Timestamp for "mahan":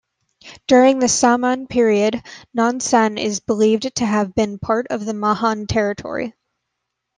5.05-5.67